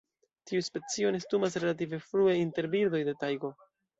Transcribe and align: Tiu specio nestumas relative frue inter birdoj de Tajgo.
Tiu 0.51 0.61
specio 0.67 1.11
nestumas 1.15 1.59
relative 1.65 2.01
frue 2.07 2.35
inter 2.39 2.71
birdoj 2.77 3.05
de 3.11 3.17
Tajgo. 3.25 3.55